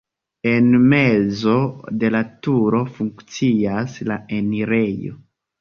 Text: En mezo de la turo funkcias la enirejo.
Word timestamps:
En 0.51 0.71
mezo 0.93 1.53
de 2.03 2.11
la 2.15 2.23
turo 2.47 2.81
funkcias 2.97 4.01
la 4.11 4.21
enirejo. 4.39 5.17